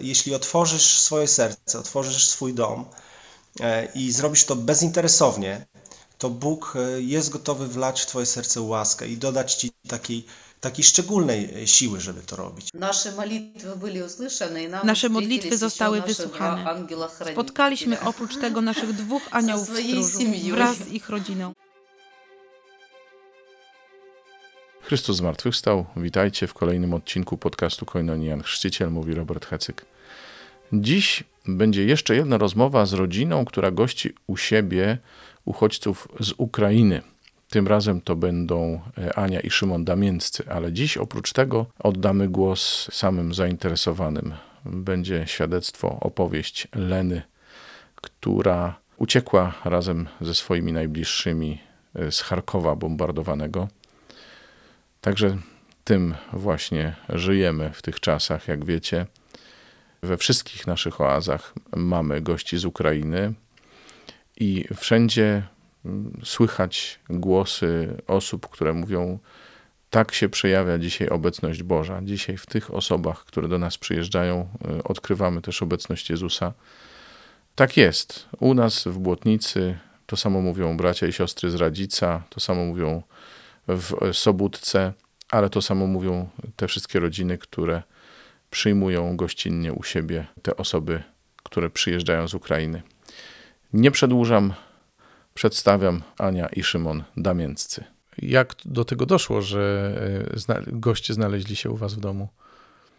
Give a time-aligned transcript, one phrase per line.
[0.00, 2.84] jeśli otworzysz swoje serce, otworzysz swój dom
[3.60, 5.66] e, i zrobisz to bezinteresownie,
[6.18, 10.24] to Bóg e, jest gotowy wlać w Twoje serce łaskę i dodać Ci takiej
[10.60, 12.68] takiej szczególnej e, siły, żeby to robić.
[14.84, 16.86] Nasze modlitwy zostały wysłuchane.
[17.32, 21.52] Spotkaliśmy oprócz tego naszych dwóch aniołów stróżów wraz z ich rodziną.
[24.90, 25.86] Chrystus zmartwychwstał.
[25.96, 28.42] Witajcie w kolejnym odcinku podcastu Koinonian.
[28.42, 29.86] Chrzciciel mówi Robert Hecyk.
[30.72, 34.98] Dziś będzie jeszcze jedna rozmowa z rodziną, która gości u siebie
[35.44, 37.02] uchodźców z Ukrainy.
[37.50, 42.88] Tym razem to będą e, Ania i Szymon Damięccy, ale dziś oprócz tego oddamy głos
[42.92, 44.34] samym zainteresowanym.
[44.64, 47.22] Będzie świadectwo, opowieść Leny,
[47.94, 51.60] która uciekła razem ze swoimi najbliższymi
[51.94, 53.68] e, z Charkowa bombardowanego.
[55.00, 55.36] Także
[55.84, 59.06] tym właśnie żyjemy w tych czasach, jak wiecie.
[60.02, 63.32] We wszystkich naszych oazach mamy gości z Ukrainy
[64.36, 65.42] i wszędzie
[65.84, 69.18] mm, słychać głosy osób, które mówią:
[69.90, 72.00] Tak się przejawia dzisiaj obecność Boża.
[72.02, 76.52] Dzisiaj w tych osobach, które do nas przyjeżdżają, y, odkrywamy też obecność Jezusa.
[77.54, 78.28] Tak jest.
[78.38, 83.02] U nas w Błotnicy to samo mówią bracia i siostry z Radzica, to samo mówią
[83.76, 84.92] w Sobótce,
[85.30, 87.82] ale to samo mówią te wszystkie rodziny, które
[88.50, 91.02] przyjmują gościnnie u siebie te osoby,
[91.42, 92.82] które przyjeżdżają z Ukrainy.
[93.72, 94.52] Nie przedłużam,
[95.34, 97.84] przedstawiam Ania i Szymon Damięccy.
[98.18, 99.92] Jak do tego doszło, że
[100.48, 102.28] e, goście znaleźli się u was w domu?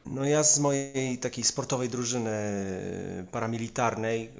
[0.06, 2.32] No ja z mojej takiej sportowej drużyny
[3.32, 4.32] paramilitarnej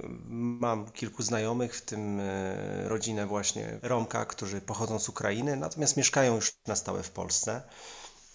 [0.60, 6.36] mam kilku znajomych, w tym e, rodzinę właśnie Romka, którzy pochodzą z Ukrainy, natomiast mieszkają
[6.36, 7.62] już na stałe w Polsce.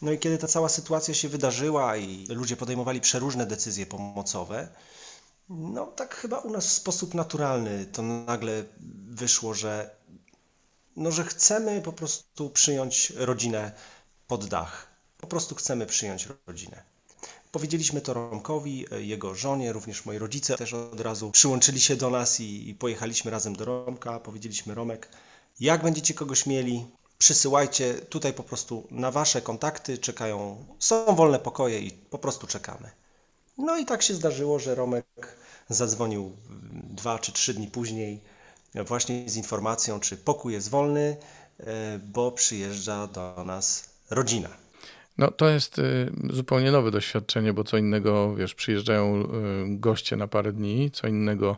[0.02, 4.68] No i kiedy ta cała sytuacja się wydarzyła i ludzie podejmowali przeróżne decyzje pomocowe,
[5.48, 8.64] no tak chyba u nas w sposób naturalny to nagle
[9.08, 9.96] wyszło, że
[10.96, 13.72] no, że chcemy po prostu przyjąć rodzinę
[14.26, 14.86] pod dach.
[15.18, 16.95] Po prostu chcemy przyjąć rodzinę.
[17.52, 22.40] Powiedzieliśmy to Romkowi, jego żonie, również moi rodzice też od razu przyłączyli się do nas
[22.40, 24.20] i, i pojechaliśmy razem do Romka.
[24.20, 25.08] Powiedzieliśmy Romek,
[25.60, 26.86] jak będziecie kogoś mieli,
[27.18, 32.90] przysyłajcie tutaj po prostu na wasze kontakty, czekają, są wolne pokoje i po prostu czekamy.
[33.58, 35.06] No i tak się zdarzyło, że Romek
[35.68, 36.32] zadzwonił
[36.72, 38.20] dwa czy trzy dni później
[38.74, 41.16] właśnie z informacją, czy pokój jest wolny,
[41.60, 44.48] e, bo przyjeżdża do nas rodzina.
[45.18, 49.26] No to jest y, zupełnie nowe doświadczenie, bo co innego, wiesz, przyjeżdżają y,
[49.68, 51.56] goście na parę dni, co innego,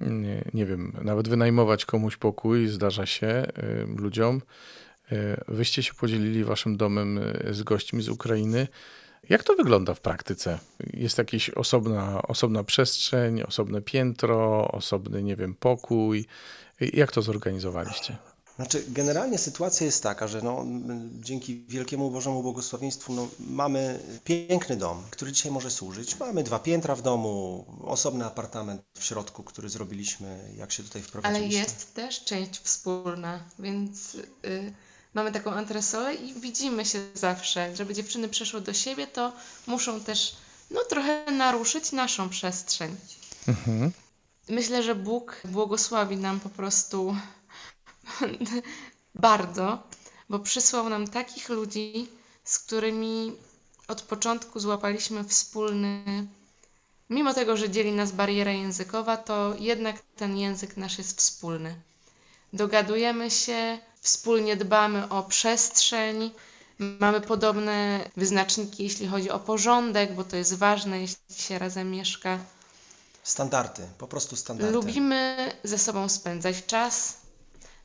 [0.00, 4.42] nie, nie wiem, nawet wynajmować komuś pokój zdarza się y, ludziom.
[5.48, 8.68] Wyście się podzielili waszym domem z gośćmi z Ukrainy.
[9.28, 10.58] Jak to wygląda w praktyce?
[10.94, 16.26] Jest jakaś osobna, osobna przestrzeń, osobne piętro, osobny, nie wiem, pokój.
[16.80, 18.16] Jak to zorganizowaliście?
[18.58, 20.64] Znaczy, generalnie sytuacja jest taka, że no,
[21.20, 26.18] dzięki wielkiemu Bożemu błogosławieństwu no, mamy piękny dom, który dzisiaj może służyć.
[26.20, 31.08] Mamy dwa piętra w domu, osobny apartament w środku, który zrobiliśmy, jak się tutaj Ale
[31.08, 31.58] wprowadziliśmy.
[31.60, 34.14] jest też część wspólna, więc
[34.44, 34.72] y,
[35.14, 37.76] mamy taką antresolę i widzimy się zawsze.
[37.76, 39.32] Żeby dziewczyny przeszły do siebie, to
[39.66, 40.36] muszą też
[40.70, 42.96] no, trochę naruszyć naszą przestrzeń.
[44.48, 47.16] Myślę, że Bóg błogosławi nam po prostu
[49.14, 49.82] bardzo,
[50.28, 52.08] bo przysłał nam takich ludzi,
[52.44, 53.32] z którymi
[53.88, 56.26] od początku złapaliśmy wspólny.
[57.10, 61.80] Mimo tego, że dzieli nas bariera językowa, to jednak ten język nasz jest wspólny.
[62.52, 66.30] Dogadujemy się, wspólnie dbamy o przestrzeń,
[66.78, 72.38] mamy podobne wyznaczniki, jeśli chodzi o porządek, bo to jest ważne, jeśli się razem mieszka.
[73.22, 74.72] Standardy, po prostu standardy.
[74.72, 77.17] Lubimy ze sobą spędzać czas.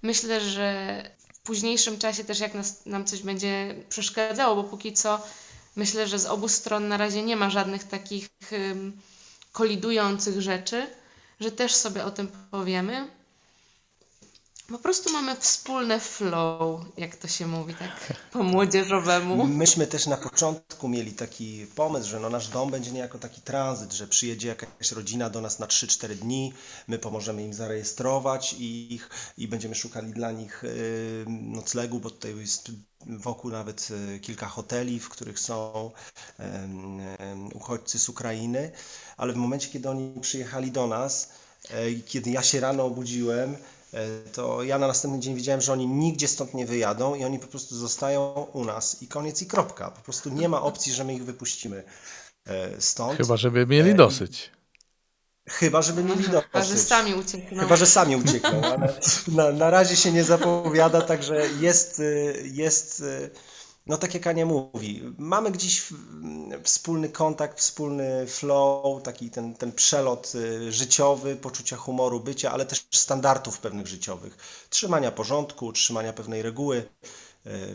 [0.03, 1.01] Myślę, że
[1.33, 5.21] w późniejszym czasie też jak nas, nam coś będzie przeszkadzało, bo póki co
[5.75, 8.29] myślę, że z obu stron na razie nie ma żadnych takich
[9.51, 10.87] kolidujących rzeczy,
[11.39, 13.07] że też sobie o tym powiemy.
[14.67, 19.47] Po prostu mamy wspólne flow, jak to się mówi tak po młodzieżowemu.
[19.47, 23.93] Myśmy też na początku mieli taki pomysł, że no nasz dom będzie niejako taki tranzyt,
[23.93, 26.53] że przyjedzie jakaś rodzina do nas na 3-4 dni,
[26.87, 32.71] my pomożemy im zarejestrować ich i będziemy szukali dla nich y, noclegu, bo tutaj jest
[33.07, 35.91] wokół nawet y, kilka hoteli, w których są
[37.53, 38.71] uchodźcy z Ukrainy,
[39.17, 41.29] ale w momencie, kiedy oni przyjechali do nas,
[41.69, 43.57] e, kiedy ja się rano obudziłem,
[44.33, 47.47] to ja na następny dzień wiedziałem, że oni nigdzie stąd nie wyjadą i oni po
[47.47, 49.91] prostu zostają u nas i koniec i kropka.
[49.91, 51.83] Po prostu nie ma opcji, że my ich wypuścimy.
[52.47, 54.51] E, Stąd, Chyba, żeby mieli E, dosyć.
[55.49, 56.87] chyba żeby mieli Chyba, że dosyć.
[56.87, 57.59] sami uciekną.
[57.63, 62.01] Chyba, że sami uciekną, ale na, na razie się nie zapowiada, także jest,
[62.43, 63.03] jest,
[63.85, 65.83] no tak jak Ania mówi, mamy gdzieś
[66.63, 72.85] wspólny kontakt, wspólny flow, taki ten, ten przelot y, życiowy, poczucia humoru, bycia, ale też
[72.91, 74.37] standardów pewnych życiowych,
[74.69, 76.85] trzymania porządku, trzymania pewnej reguły y,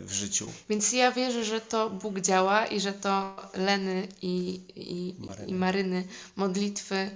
[0.01, 0.51] w życiu.
[0.69, 5.47] Więc ja wierzę, że to Bóg działa i że to Leny i, i, Maryny.
[5.47, 7.11] i Maryny modlitwy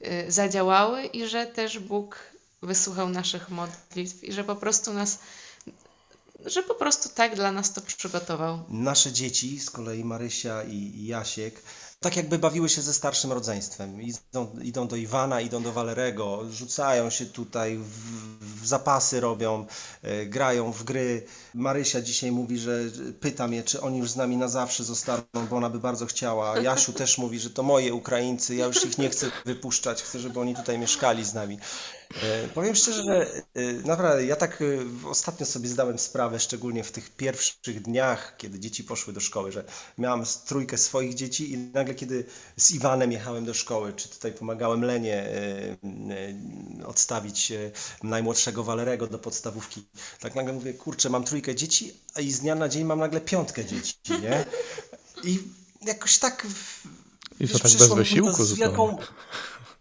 [0.00, 2.18] y, zadziałały i że też Bóg
[2.62, 5.18] wysłuchał naszych modlitw i że po prostu nas,
[6.46, 8.64] że po prostu tak dla nas to przygotował.
[8.68, 11.62] Nasze dzieci, z kolei Marysia i Jasiek,
[12.02, 14.02] tak jakby bawiły się ze starszym rodzeństwem.
[14.02, 19.66] Idą, idą do Iwana, idą do Walerego, rzucają się tutaj, w, w zapasy robią,
[20.02, 21.26] e, grają w gry.
[21.54, 22.80] Marysia dzisiaj mówi, że
[23.20, 26.58] pyta mnie, czy oni już z nami na zawsze zostaną, bo ona by bardzo chciała.
[26.58, 30.40] Jasiu też mówi, że to moje Ukraińcy, ja już ich nie chcę wypuszczać, chcę, żeby
[30.40, 31.58] oni tutaj mieszkali z nami.
[32.22, 34.64] E, Powiem szczerze, że e, naprawdę ja tak e,
[35.08, 39.64] ostatnio sobie zdałem sprawę, szczególnie w tych pierwszych dniach, kiedy dzieci poszły do szkoły, że
[39.98, 42.24] miałem s- trójkę swoich dzieci i nagle kiedy
[42.56, 45.26] z Iwanem jechałem do szkoły, czy tutaj pomagałem Lenie
[46.86, 47.52] odstawić
[48.02, 49.84] najmłodszego Walerego do podstawówki,
[50.20, 53.64] tak nagle mówię, kurczę, mam trójkę dzieci, i z dnia na dzień mam nagle piątkę
[53.64, 54.44] dzieci, nie?
[55.24, 55.38] I
[55.86, 56.46] jakoś tak
[57.40, 58.68] I to tak bez wysiłku z zupełnie.
[58.68, 58.96] wielką...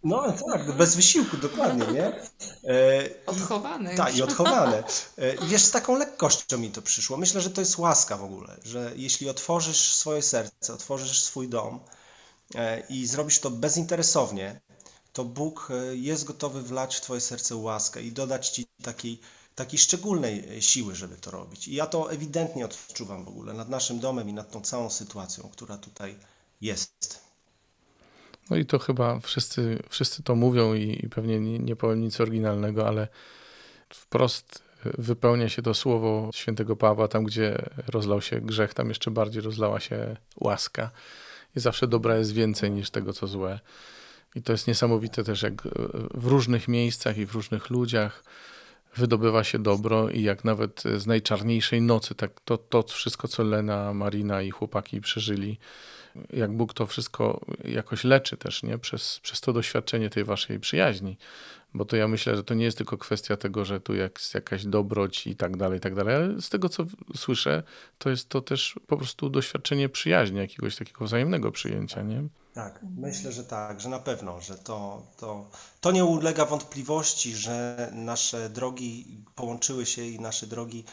[0.04, 2.06] No tak, bez wysiłku, dokładnie, nie?
[2.06, 4.84] E, Odchowane tak, i odchowane.
[5.18, 7.18] E, wiesz, z taką lekkością mi to przyszło.
[7.18, 11.80] Myślę, że to jest łaska w ogóle, że jeśli otworzysz swoje serce, otworzysz swój dom
[12.56, 14.62] e, i zrobisz to bezinteresownie,
[15.14, 19.22] to Bóg e, jest gotowy wlać w twoje serce łaskę i dodać ci takiej,
[19.56, 21.68] takiej szczególnej e, siły, żeby to robić.
[21.68, 25.50] I ja to ewidentnie odczuwam w ogóle nad naszym domem i nad tą całą sytuacją,
[25.50, 26.16] która tutaj
[26.62, 27.31] jest.
[28.52, 32.22] No i to chyba wszyscy, wszyscy to mówią i, i pewnie nie, nie powiem nic
[32.22, 33.08] oryginalnego, ale
[33.90, 37.58] wprost wypełnia się to słowo świętego Pawła, tam gdzie
[37.88, 40.92] rozlał się grzech, tam jeszcze bardziej rozlała się łaska.
[41.56, 43.60] I zawsze dobra jest więcej niż tego, co złe.
[44.36, 45.62] I to jest niesamowite też, jak
[46.14, 48.24] w różnych miejscach i w różnych ludziach
[48.96, 53.94] wydobywa się dobro i jak nawet z najczarniejszej nocy, tak to, to wszystko, co Lena,
[53.94, 55.60] Marina i chłopaki przeżyli,
[56.34, 58.78] jak Bóg to wszystko jakoś leczy też, nie?
[58.78, 61.18] Przez, przez to doświadczenie tej waszej przyjaźni.
[61.74, 64.66] Bo to ja myślę, że to nie jest tylko kwestia tego, że tu jest jakaś
[64.66, 66.86] dobroć i tak dalej, i tak dalej, ale z tego, co
[67.16, 67.64] słyszę,
[67.98, 72.24] to jest to też po prostu doświadczenie przyjaźni, jakiegoś takiego wzajemnego przyjęcia, nie?
[72.54, 75.50] Tak, myślę, że tak, że na pewno, że to, to,
[75.82, 80.84] to nie ulega wątpliwości, że nasze drogi połączyły się i nasze drogi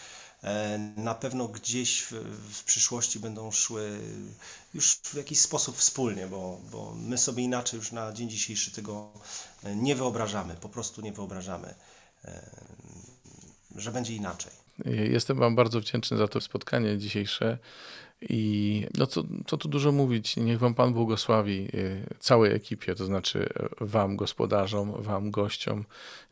[0.97, 2.13] na pewno gdzieś w,
[2.55, 4.01] w przyszłości będą szły
[4.75, 9.13] już w jakiś sposób wspólnie, bo, bo my sobie inaczej już na dzień dzisiejszy tego
[9.65, 11.75] e, nie wyobrażamy, po prostu nie wyobrażamy,
[12.25, 12.51] e,
[13.77, 14.53] że będzie inaczej.
[14.85, 17.59] Jestem Wam bardzo wdzięczny za to spotkanie dzisiejsze.
[18.21, 23.05] I no co, co tu dużo mówić, niech Wam Pan błogosławi y, całej ekipie, to
[23.05, 23.49] znaczy
[23.81, 25.85] Wam, gospodarzom, Wam, gościom.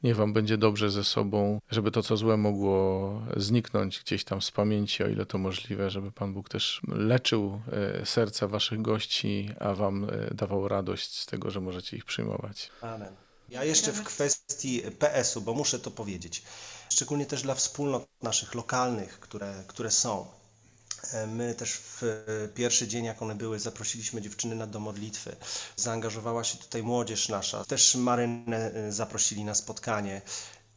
[0.02, 4.50] Niech Wam będzie dobrze ze sobą, żeby to, co złe mogło zniknąć gdzieś tam z
[4.50, 7.60] pamięci, o ile to możliwe, żeby Pan Bóg też leczył
[8.02, 12.70] y, serca Waszych gości, a Wam y, dawał radość z tego, że możecie ich przyjmować.
[12.82, 13.14] Amen.
[13.48, 16.42] Ja jeszcze w kwestii PS-u, bo muszę to powiedzieć,
[16.90, 20.26] szczególnie też dla wspólnot naszych lokalnych, które, które są.
[21.12, 25.36] E, My też w e, pierwszy dzień, jak one były, zaprosiliśmy dziewczyny na do modlitwy.
[25.76, 27.64] Zaangażowała się tutaj młodzież nasza.
[27.64, 30.22] Też Marynę e, zaprosili na spotkanie.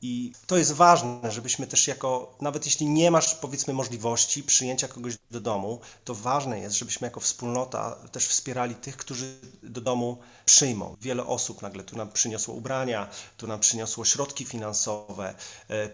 [0.01, 5.13] I to jest ważne, żebyśmy też jako, nawet jeśli nie masz powiedzmy możliwości przyjęcia kogoś
[5.31, 10.95] do domu, to ważne jest, żebyśmy jako wspólnota też wspierali tych, którzy do domu przyjmą.
[11.01, 15.35] Wiele osób nagle tu nam przyniosło ubrania, tu nam przyniosło środki finansowe,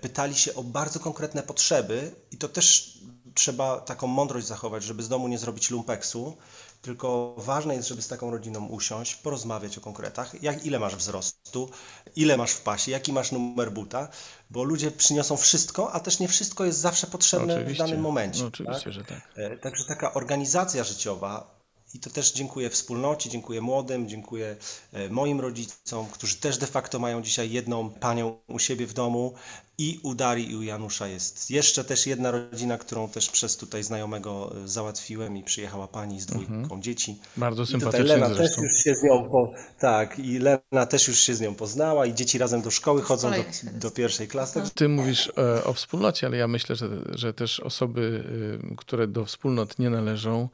[0.01, 2.97] pytali się o bardzo konkretne potrzeby i to też
[3.35, 6.37] trzeba taką mądrość zachować, żeby z domu nie zrobić lumpeksu,
[6.81, 11.69] tylko ważne jest, żeby z taką rodziną usiąść, porozmawiać o konkretach, jak, ile masz wzrostu,
[12.15, 14.07] ile masz w pasie, jaki masz numer buta,
[14.49, 18.41] bo ludzie przyniosą wszystko, a też nie wszystko jest zawsze potrzebne w danym momencie.
[18.41, 18.93] No, oczywiście, tak?
[18.93, 19.31] że tak.
[19.35, 21.55] E, Także taka organizacja życiowa
[21.95, 24.55] i to też dziękuję wspólnocie, dziękuję młodym, dziękuję
[24.93, 29.33] e, moim rodzicom, którzy też de facto mają dzisiaj jedną panią u siebie w domu
[29.77, 33.83] I u Darii i u Janusza jest jeszcze też jedna rodzina, którą też przez tutaj
[33.83, 37.17] znajomego e, załatwiłem i przyjechała pani z dwójką dzieci.
[37.37, 41.19] Bardzo I sympatycznie Lena też już się z nią po, tak, i Lena też już
[41.19, 44.53] się z nią poznała i dzieci razem do szkoły chodzą do, do pierwszej klasy.
[44.53, 48.23] Także Ty mówisz e, o wspólnocie, ale ja myślę, że, że też osoby,
[48.71, 50.49] y, które do wspólnot nie należą,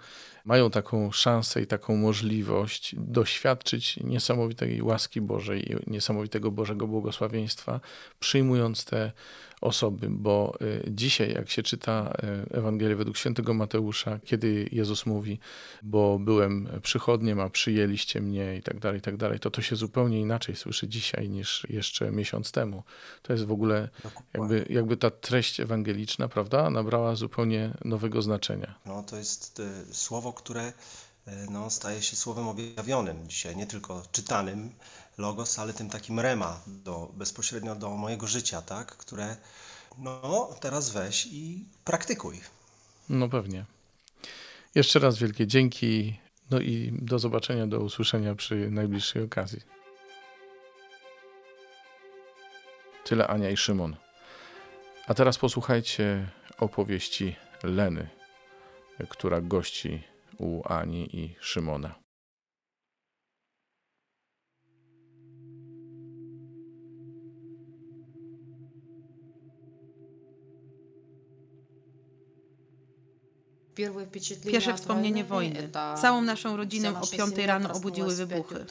[0.45, 7.79] mają taką szansę i taką możliwość doświadczyć niesamowitej łaski Bożej i niesamowitego Bożego błogosławieństwa,
[8.19, 9.11] przyjmując te
[9.61, 12.13] osoby, bo y, dzisiaj, jak się czyta
[12.53, 15.39] y, Ewangelię według świętego Mateusza, kiedy Jezus mówi,
[15.83, 19.75] bo byłem przychodniem, a przyjęliście mnie i tak dalej, i tak dalej, to to się
[19.75, 22.83] zupełnie inaczej słyszy dzisiaj niż jeszcze miesiąc temu.
[23.21, 23.89] To jest w ogóle
[24.33, 28.75] jakby, jakby ta treść ewangeliczna, prawda, nabrała zupełnie nowego znaczenia.
[28.85, 30.73] no, to jest e, słowo, które
[31.49, 34.73] no, staje się słowem objawionym dzisiaj, nie tylko czytanym
[35.17, 39.37] logos, ale tym takim rema do, bezpośrednio do mojego życia, tak, które
[39.97, 42.41] no teraz weź i praktykuj.
[43.09, 43.65] No pewnie.
[44.75, 46.19] Jeszcze raz wielkie dzięki.
[46.49, 49.61] No i do zobaczenia, do usłyszenia przy najbliższej okazji.
[53.03, 53.95] Tyle Ania i Szymon.
[55.07, 58.09] A teraz posłuchajcie opowieści Leny,
[59.09, 60.03] która gości
[60.41, 61.95] u Ani i Szymona.
[74.51, 75.69] Pierwsze wspomnienie wojny.
[76.01, 78.65] Całą naszą rodzinę o piątej rano obudziły wybuchy.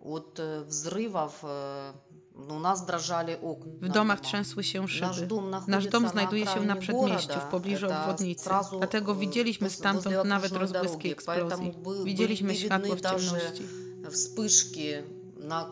[0.00, 1.92] Od e, wzrywów e,
[2.33, 2.51] э, взрывов.
[2.51, 3.71] э, У нас дрожали окна.
[3.81, 4.29] W domach дома.
[4.29, 5.27] trzęsły się Nasz szyby.
[5.27, 7.51] dom Nasz находится dom на znajduje się na окраине przedmieściu, w города.
[7.51, 8.43] pobliżu Это obwodnicy.
[8.43, 11.11] сразу, Dlatego э, widzieliśmy возле stamtąd nawet окружной rozbłyski дороги.
[11.11, 11.71] eksplozji.
[11.71, 13.63] Поэтому бы- Widzieliśmy были światło видны w даже ciemności.
[14.11, 15.03] вспышки
[15.37, 15.65] на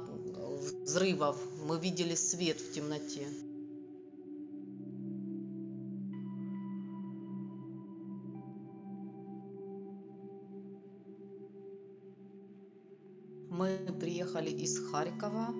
[0.85, 1.35] взрывов.
[1.67, 3.25] Мы видели свет в темноте.
[13.49, 15.53] Мы приехали из Харькова.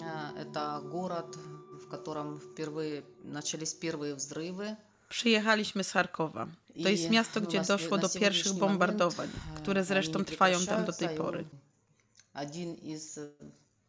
[0.00, 1.36] Э, Это город,
[1.84, 4.76] в котором впервые начались первые взрывы.
[5.08, 6.46] Przyjechaliśmy z Charkowa.
[6.82, 9.80] To jest I miasto, no gdzie na- doszło na do pierwszych сегодняшний bombardowań, момент, które
[9.80, 11.44] э, zresztą они trwają tam do tej прекращаются, и pory.
[12.34, 13.28] Один из э,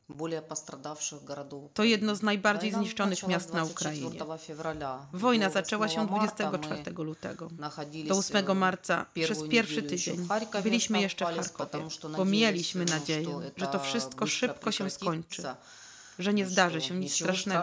[0.09, 1.71] более пострадавших городов.
[1.73, 4.37] To jedno z najbardziej Wojna zniszczonych началась miast na 24 Ukrainie.
[4.39, 5.07] февраля.
[5.13, 7.47] Wojna До zaczęła się 8 marta 24 lutego.
[7.47, 11.01] мы находились, Do 8 э, marca, przez первую pierwszy неделю еще tydzień, в Харькове byliśmy
[11.01, 13.79] jeszcze w оставались, Charkowie, потому что bo надеялись, mieliśmy ну, nadzieję, что że to это
[13.79, 15.57] wszystko быстро szybko się skończy, прекратится,
[16.18, 17.62] że nie zdarzy się nic strasznego.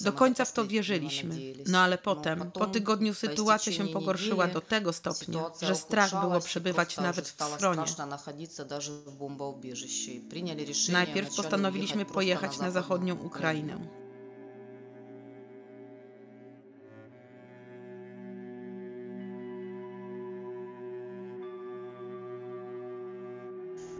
[0.00, 1.36] Do końca w to wierzyliśmy.
[1.66, 6.96] No ale potem, po tygodniu sytuacja się pogorszyła do tego stopnia, że strach było przebywać
[6.96, 7.82] nawet w schronie.
[10.92, 14.05] Najpierw postanowiliśmy pojechać na zachodnią Ukrainę.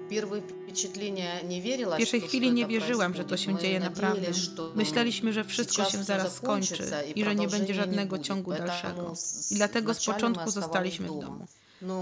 [0.06, 4.26] W pierwszej chwili nie wierzyłam, że to się dzieje naprawdę.
[4.74, 6.84] Myśleliśmy, że wszystko się zaraz skończy
[7.14, 9.14] i że nie będzie żadnego ciągu dalszego.
[9.50, 11.46] I dlatego z początku zostaliśmy w domu.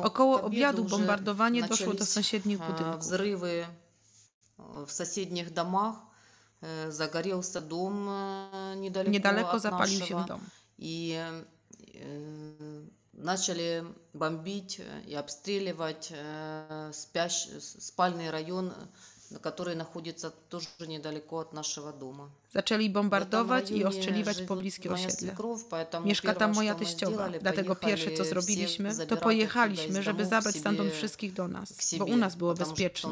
[0.02, 3.04] Około obiadu bombardowanie doszło do sąsiednich budynków.
[3.04, 3.66] Zrywy
[4.86, 5.94] w sąsiednich domach.
[6.88, 8.08] Zagorał się dom
[8.76, 10.40] niedaleko Niedaleko zapalił się dom.
[10.78, 11.14] I
[13.13, 17.47] начали бомбить и обстреливать э, спящ,
[17.79, 18.71] спальный район,
[19.31, 22.29] э, который находится тоже недалеко от нашего дома.
[22.53, 25.27] Zaczęli W bombardować tym i rejonie ostrzeliwać żywi pobliskie moja osiedle.
[25.27, 28.89] свекровь, поэтому Mieszka tam первое, moja что мы teściowa, сделали, dlatego pierwsze co поехали zrobiliśmy,
[28.89, 31.73] всех to забирать pojechaliśmy, оттуда из żeby домов zabrać к stamtąd себе- wszystkich do nas,
[31.73, 33.09] к себе, bo u nas było потому что bezpiecznie.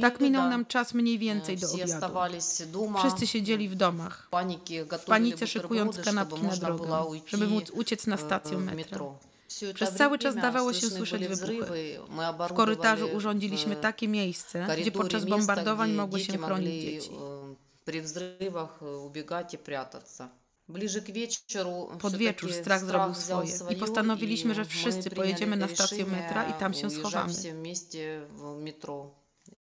[0.00, 1.92] Tak minął nam czas mniej więcej do Все obiadu.
[1.94, 2.98] оставались дома.
[2.98, 6.66] Wszyscy siedzieli w domach, в панике w готовили panice szykując бутерброды, kanapki чтобы na можно
[6.68, 8.74] drogę, было уйти żeby móc uciec na э, stację в metra.
[8.76, 9.18] метро.
[9.48, 11.62] Все это Przez cały czas время dawało się слышны słyszeć были wybuchy.
[11.64, 12.08] взрывы.
[12.08, 16.18] Мы W korytarzu оборудовали urządziliśmy в takie miejsce, gdzie коридоре podczas место, bombardowań где mogły
[16.18, 17.10] дети się chronić могли, dzieci.
[17.10, 17.54] э,
[17.84, 20.28] При взрывах э, убегать и прятаться.
[20.68, 24.62] Ближе к вечеру Pod всё-таки wieczór strach zrobił взял swoje i своё, postanowiliśmy, и że
[24.62, 27.32] мы wszyscy приняли pojedziemy na stację решение metra i tam się уезжать schowamy.
[27.32, 29.14] все вместе в метро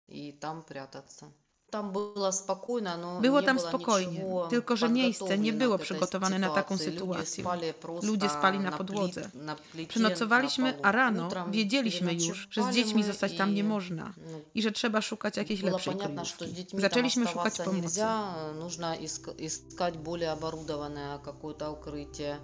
[0.08, 1.32] и там прятаться.
[1.72, 5.58] Tam było spokojno, no Było nie tam było spokojnie, niczego tylko że miejsce nie podgotowane
[5.58, 6.92] było do tej przygotowane na taką sytuacji.
[6.98, 7.44] sytuację.
[7.44, 9.30] Ludzie spali, prosto Ludzie spali na pli- podłodze.
[9.34, 10.92] na plicie, Przenocowaliśmy, na a polu.
[10.92, 14.38] rano Utrem wiedzieliśmy już, że z przynocowali dziećmi my zostać tam nie i, można no,
[14.54, 16.54] i że trzeba szukać jakiejś Было lepszej понятно, что с kryjówki.
[16.64, 17.82] детьми Zaczęliśmy там szukać оставаться pomocy.
[17.82, 22.36] нельзя, нужно иск- искать более оборудованное какое-то укрытие.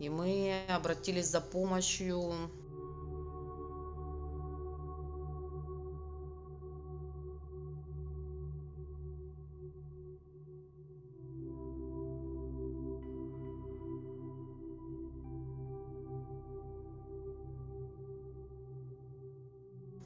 [0.00, 2.32] И мы обратились за помощью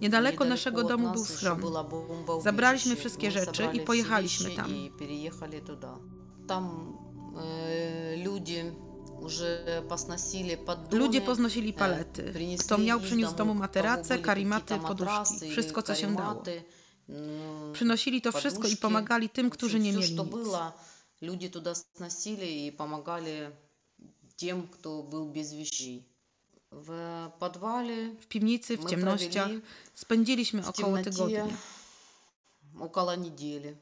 [0.06, 1.62] Niedaleko naszego domu był schron.
[2.44, 4.72] Zabraliśmy wszystkie rzeczy i pojechaliśmy tam.
[6.48, 6.94] Tam
[7.38, 8.72] e, ludzie
[10.92, 12.34] Ludzie poznosili e, palety.
[12.60, 15.52] Kto miał, przyniósł z domu materace, karimaty, poduszki.
[15.52, 16.44] Wszystko, co się dało.
[17.08, 20.48] No, Przynosili to wszystko i pomagali tym, którzy nie mieli nic.
[21.22, 23.32] Ludzie tuda znosili i pomagali
[24.38, 26.15] tym, kto był bez wieści.
[26.75, 26.75] вещей.
[26.75, 29.63] В подвале W piwnicy, w my ciemnościach провели
[29.95, 31.47] spędziliśmy в około темноте tygodnia.
[32.81, 33.77] около недели.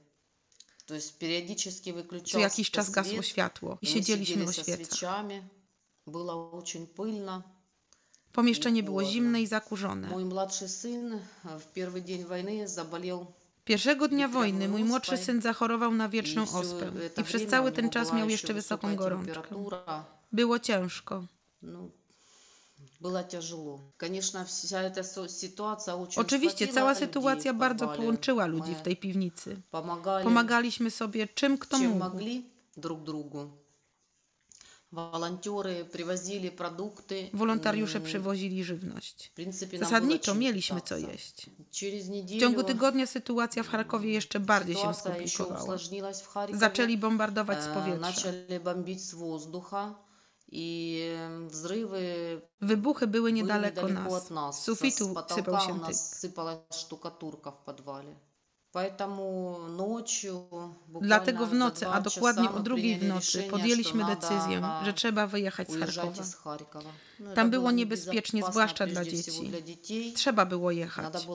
[0.86, 4.52] То есть периодически Co выключался jakiś czas gasło свет, światło i мы siedzieliśmy сидели o
[4.52, 4.86] со świecach.
[4.86, 5.42] свечами,
[6.06, 7.42] было очень пыльно.
[8.32, 9.12] Pomieszczenie było chłodno.
[9.12, 10.08] zimne i zakurzone.
[10.08, 13.26] Мой младший сын э, в первый день войны заболел
[13.64, 17.20] Pierwszego dnia Witrową wojny mój młodszy ospę syn zachorował na wieczną и всё ospę это
[17.20, 19.32] i przez время cały у ten него czas была miał еще jeszcze wysoką высокая gorączkę.
[19.32, 20.04] температура.
[20.32, 21.24] Było ciężko.
[26.15, 29.61] Oczywiście cała sytuacja bardzo połączyła ludzi w tej piwnicy.
[30.23, 32.05] Pomagaliśmy sobie czym kto mógł.
[37.33, 39.31] Wolontariusze przywozili żywność.
[39.79, 41.49] Zasadniczo mieliśmy co jeść.
[42.27, 45.77] W ciągu tygodnia sytuacja w Charkowie jeszcze bardziej się skomplikowała.
[46.53, 48.31] Zaczęli bombardować z powietrza.
[50.55, 50.99] I
[51.47, 52.01] wzrywy.
[52.61, 54.23] Wybuchy były niedaleko, były niedaleko nas.
[54.23, 54.63] od nas.
[54.63, 55.95] Sufitu sypał się tyk.
[55.95, 58.15] sypała sztukaturka w podwale.
[61.01, 66.35] Dlatego w nocy, a dokładnie o drugiej w nocy, podjęliśmy decyzję, że trzeba wyjechać z
[66.35, 66.89] Charkowa.
[67.35, 69.51] Tam było niebezpiecznie, zwłaszcza dla dzieci.
[70.15, 71.27] Trzeba było jechać.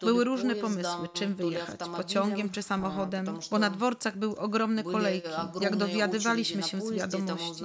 [0.00, 5.28] Były różne pomysły, czym wyjechać, pociągiem czy samochodem, bo na dworcach były ogromne kolejki,
[5.60, 7.62] jak dowiadywaliśmy się z wiadomości.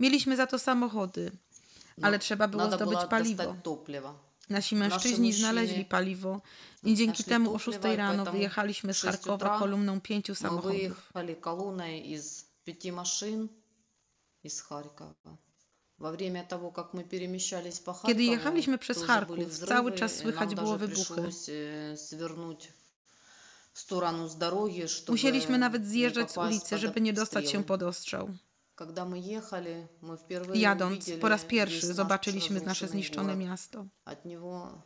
[0.00, 1.30] Mieliśmy za to samochody,
[2.02, 3.56] ale trzeba było zdobyć paliwo.
[4.50, 6.40] Nasi mężczyźni znaleźli paliwo
[6.84, 11.12] i dzięki temu o 6 rano wyjechaliśmy z Charkowa kolumną pięciu samochodów
[14.45, 15.37] выехали колонной из пяти машин из Харькова.
[15.97, 19.91] Во время того, как мы перемещались по Kiedy Харькову, jechaliśmy przez тоже Charków, были cały
[19.91, 21.15] взрывы, czas и słychać нам było даже wybuchy.
[21.15, 22.71] пришлось э, свернуть
[23.73, 27.13] в сторону с дороги, чтобы Musieliśmy nawet не zjeżdżać z попасть ulicy, под żeby nie
[27.13, 27.63] dostać się обстрелы.
[27.67, 28.29] pod ostrzał.
[28.75, 32.91] Когда мы ехали, мы впервые Jadąc, увидели po raz весь pierwszy наш zobaczyliśmy nasze разрушенный
[32.91, 33.39] zniszczone город.
[33.49, 33.85] miasto.
[34.05, 34.81] От него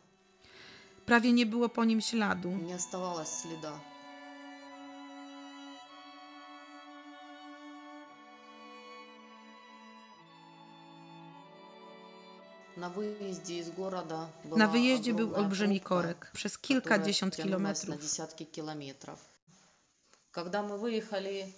[1.06, 2.50] Prawie nie było po nim śladu.
[2.50, 3.80] не оставалось следа.
[12.80, 17.36] На выезде из города была Na wyjeździe był огромная olbrzymi пробка, korek przez которая kilkadziesiąt
[17.36, 18.00] тянулась на kilometrów.
[18.00, 19.18] десятки километров.
[20.32, 21.52] Когда мы выехали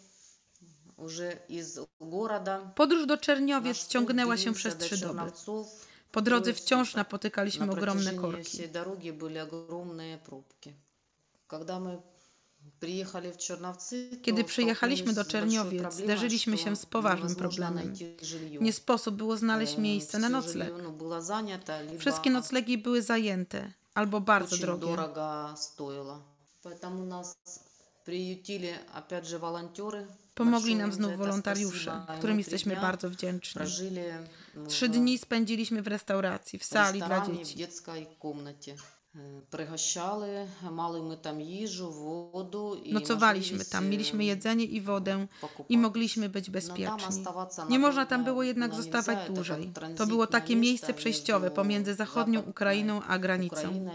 [0.97, 5.07] уже из города, Podróż do Czerniowiec наш путь ciągnęła się длился przez до trzy doby.
[5.15, 5.87] Черновцов.
[6.13, 6.97] Po drodze Трое wciąż суток.
[6.97, 8.59] napotykaliśmy На ogromne протяжении korki.
[14.22, 17.94] Kiedy przyjechaliśmy do Czerniowiec, zderzyliśmy się z poważnym problemem.
[18.62, 20.74] Nie sposób było znaleźć miejsce na nocleg.
[22.00, 24.88] Wszystkie noclegi były zajęte albo bardzo drogie.
[30.36, 33.62] Pomogli nam znów wolontariusze, którym jesteśmy bardzo wdzięczni.
[34.68, 37.68] Trzy dni spędziliśmy w restauracji, w sali dla dzieci.
[39.50, 40.32] Prygощali,
[40.72, 42.82] mali tam jeżu, wodę.
[42.92, 45.28] Nocowaliśmy tam, mieliśmy jedzenie i wodę
[45.70, 47.24] i mogliśmy być bezpieczni.
[47.70, 49.72] Nie można tam było jednak zostawać dłużej.
[49.98, 53.90] To było takie miejsce przejściowe pomiędzy zachodnią Ukrainą a granicą.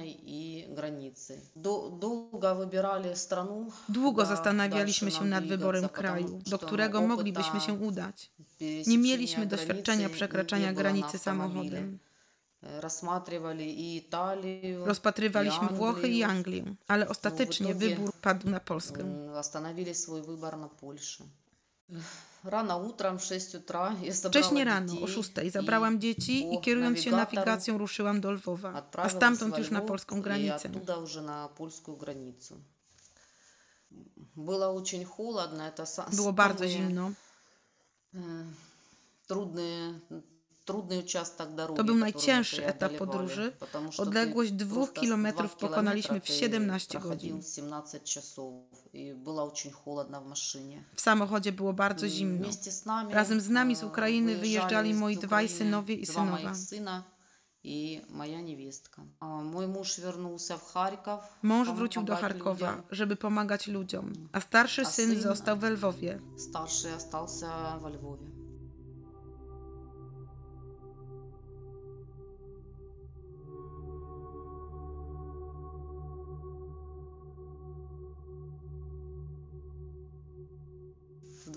[3.88, 8.30] Długo zastanawialiśmy się nad wyborem kraju, do którego moglibyśmy się udać.
[8.86, 11.98] Nie mieliśmy doświadczenia przekraczania granicy samochodem.
[14.85, 16.59] Rozpatrywaliśmy i Włochy i Anglię.
[16.61, 19.01] Anglię, ale ostatecznie итоге, wybór padł na Polskę.
[19.01, 21.23] М, Остановили свой выбор на Польше.
[22.43, 27.11] Rano utrem w 6 утра я Wcześnie rano, o 6 zabrałam dzieci i kierując się
[27.11, 30.67] nawigacją ruszyłam do Lwowa, a stamtąd już na polską granicę.
[30.69, 32.55] И оттуда уже на польскую границу.
[34.37, 37.11] Было очень холодно, это са- Było bardzo самый, zimno.
[38.13, 38.45] э,
[39.27, 40.36] Trudny, trudny участок дороги.
[41.76, 43.52] to był najcięższy etap podróży.
[43.98, 47.42] Odległość dwóch kilometrów pokonaliśmy w 17 godzin.
[50.94, 52.48] W samochodzie było bardzo zimno.
[53.10, 56.52] Razem z nami z Ukrainy wyjeżdżali moi dwaj synowie i synowa.
[57.64, 59.02] I moja niewiestka.
[59.44, 61.20] Mój mąż вернулся w Charków.
[61.42, 66.20] Mąż wrócił do Charkowa, żeby pomagać ludziom, a starszy syn został w Lwowie.
[66.36, 66.88] Starszy
[67.80, 68.37] w Lwowie.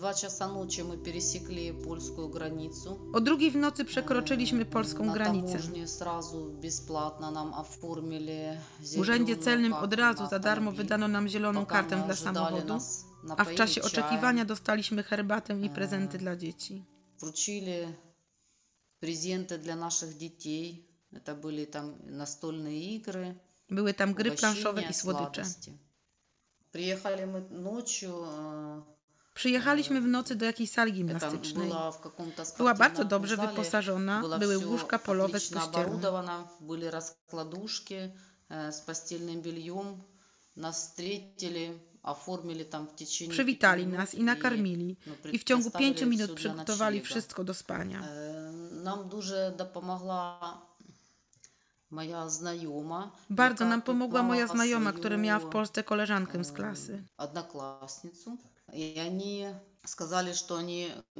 [0.01, 2.99] 2 часа ночи мы пересекли польскую границу.
[3.13, 5.57] O drugiej w nocy przekroczyliśmy polską granicę.
[5.59, 11.65] таможне сразу бесплатно нам оформили W urzędzie celnym od razu za darmo wydano nam zieloną
[11.65, 12.77] kartę dla samochodu,
[13.37, 16.83] a w czasie oczekiwania dostaliśmy herbatę i prezenty dla dzieci.
[17.19, 17.71] Wrzucili
[18.99, 20.85] prezenty dla naszych dzieci.
[21.23, 23.35] To byli tam nastolne igry.
[23.69, 25.43] Były tam gry planszowe i słodycze.
[26.71, 27.41] Приехали мы
[29.34, 31.68] Przyjechaliśmy w nocy do jakiejś sali Это gimnastycznej.
[31.70, 35.42] была в каком-то Była bardzo спортивном dobrze зале, wyposażona, было były всё łóżka polowe z
[35.42, 35.84] отлично pościelą.
[35.84, 38.12] оборудовано, были раскладушки
[38.50, 40.02] э, с постельным бельем.
[40.56, 44.96] Нас встретили, оформили там в течение пяти Przywitali минут nas i nakarmili.
[45.06, 47.06] ну, I w ciągu предоставили pięciu всё minut для przygotowali ночлега.
[47.14, 48.00] wszystko do spania.
[48.02, 50.38] Э, Нам дуже допомогла
[51.90, 53.10] моя знайома.
[53.30, 57.02] Bardzo яка nam pomogła moja поклала znajoma, свою, która miała w Polsce koleżankę z klasy.
[57.16, 58.36] одноклассницу.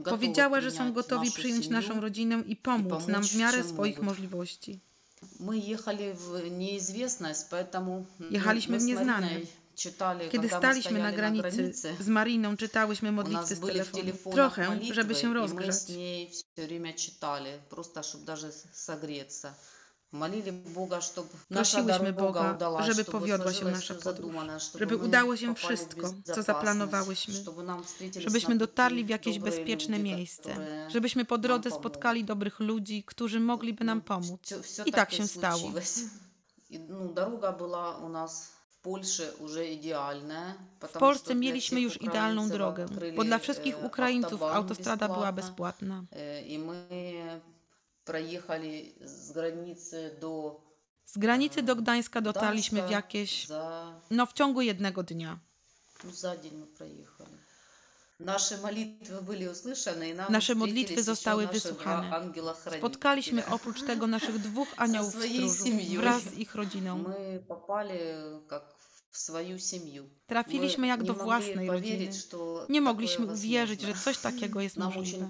[0.03, 4.79] Powiedziała, że są gotowi przyjąć naszą rodzinę i pomóc nam w miarę swoich możliwości.
[8.29, 9.29] Jechaliśmy w nieznane.
[10.31, 14.35] Kiedy staliśmy na granicy z Mariną, czytałyśmy modlitwy z telefonu.
[14.35, 15.75] Trochę, żeby się rozgrzać.
[21.49, 24.35] Prosiłyśmy Boga, żeby powiodła się nasza podróż,
[24.79, 27.33] żeby udało się wszystko, co zaplanowałyśmy,
[28.17, 30.55] żebyśmy dotarli w jakieś bezpieczne miejsce,
[30.89, 34.53] żebyśmy po drodze spotkali dobrych ludzi, którzy mogliby nam pomóc.
[34.85, 35.71] I tak się stało.
[37.13, 38.51] Droga była u nas
[40.81, 46.03] w Polsce mieliśmy już idealną drogę, bo dla wszystkich Ukraińców autostrada była bezpłatna.
[46.47, 47.41] I my
[48.04, 50.60] проехали с границы до
[51.06, 55.38] Z granicy do Gdańska dotarliśmy w Gdańska jakieś, за, no w ciągu jednego dnia.
[56.04, 57.36] ну, за день мы проехали.
[58.18, 62.06] Наши молитвы были услышаны, и нам Nasze встретились modlitwy еще zostały наши wysłuchane.
[62.08, 62.80] два ангела-хранителя.
[62.80, 65.96] Spotkaliśmy oprócz tego naszych dwóch aniołów swoją stróżów семьей.
[65.98, 67.02] wraz z ich rodziną.
[67.02, 67.98] Мы попали
[68.48, 68.62] как
[69.10, 70.08] в свою семью.
[70.26, 72.12] Trafiliśmy Мы jak не do mogli własnej поверить, rodziny.
[72.12, 74.04] что Nie такое mogliśmy uwierzyć, że возможно.
[74.12, 75.26] coś takiego jest Нам możliwe.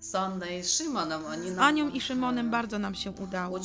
[0.00, 3.58] Z Anią i Szymonem bardzo nam się udało.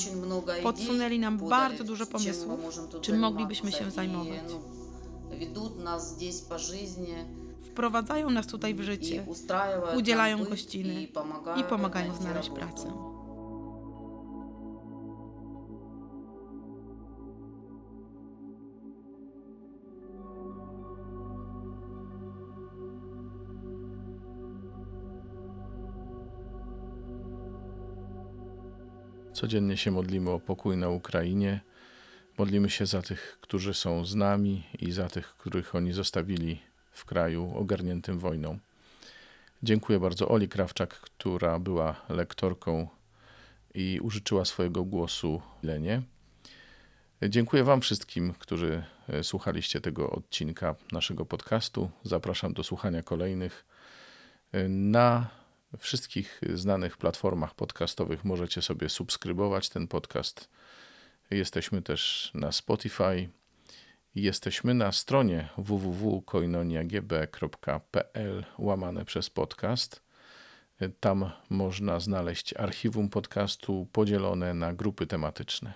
[0.63, 2.59] Podsunęli nam bardzo dużo pomysłów,
[3.01, 4.39] czym moglibyśmy się zajmować.
[7.71, 9.25] Wprowadzają nas tutaj w życie,
[9.97, 11.03] udzielają gościny
[11.57, 13.12] i pomagają znaleźć pracę.
[29.43, 31.59] Codziennie się modlimy o pokój na Ukrainie.
[32.37, 36.59] Modlimy się za tych, którzy są z nami i za tych, których oni zostawili
[36.91, 38.59] w kraju ogarniętym wojną.
[39.63, 42.87] Dziękuję bardzo Oli Krawczak, która była lektorką
[43.73, 46.01] i użyczyła swojego głosu Lenie.
[47.29, 51.89] Dziękuję Wam wszystkim, którzy e, słuchaliście tego odcinka naszego podcastu.
[52.03, 53.65] Zapraszam do słuchania kolejnych.
[54.51, 55.42] E, Na
[55.77, 60.49] wszystkich znanych platformach podcastowych możecie sobie subskrybować ten podcast.
[61.31, 63.29] Jesteśmy też na Spotify.
[64.15, 70.03] Jesteśmy na stronie www.koinoniagb.pl łamane przez podcast.
[70.99, 75.73] Tam można znaleźć archiwum podcastu podzielone na grupy tematyczne.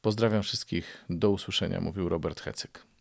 [0.00, 1.04] Pozdrawiam wszystkich.
[1.10, 2.93] Do usłyszenia, mówił Robert Hecyk.